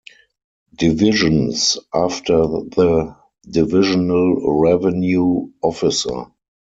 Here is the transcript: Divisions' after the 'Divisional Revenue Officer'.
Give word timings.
Divisions' 0.75 1.77
after 1.93 2.33
the 2.47 3.15
'Divisional 3.47 4.59
Revenue 4.59 5.49
Officer'. 5.61 6.25